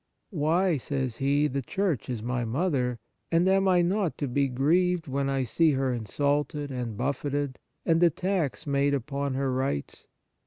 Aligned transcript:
"Why," 0.31 0.77
says 0.77 1.17
he," 1.17 1.45
the 1.47 1.61
Church 1.61 2.09
is 2.09 2.23
my 2.23 2.43
mother, 2.43 2.97
and 3.31 3.47
am 3.47 3.67
I 3.67 3.83
not 3.83 4.17
to 4.17 4.27
be 4.27 4.47
grieved 4.47 5.07
when 5.07 5.29
I 5.29 5.43
see 5.43 5.73
her 5.73 5.93
insulted 5.93 6.71
and 6.71 6.97
buffeted, 6.97 7.59
and 7.85 8.01
attacks 8.01 8.65
made 8.65 8.95
upon 8.95 9.35
her 9.35 9.53
rights 9.53 10.07